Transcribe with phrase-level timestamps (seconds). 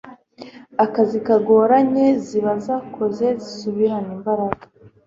[0.85, 4.63] akazi kagoranye ziba zakoze zisubirane imbaraga